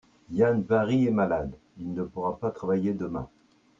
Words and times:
Yann-Vari 0.31 1.05
est 1.05 1.11
malade, 1.11 1.53
il 1.77 1.93
ne 1.93 2.01
pourra 2.01 2.35
pas 2.39 2.49
travailler 2.49 2.93
demain. 2.93 3.29